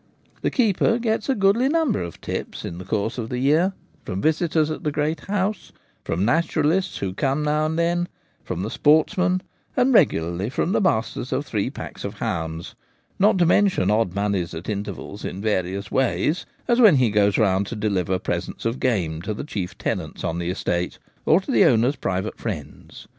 [0.41, 3.73] The keeper gets a goodly number of tips in the course of the year,
[4.03, 5.71] from visitors at the great house,
[6.03, 8.07] from naturalists who come now and then,
[8.43, 9.43] from the sportsmen,
[9.77, 12.73] and regularly from the masters of three packs of hounds;
[13.19, 17.67] not to mention odd moneys at intervals in various ways, as when he goes round
[17.67, 20.97] to deliver presents of game to the chief tenants on the estate
[21.27, 23.07] or to the owner's private friends.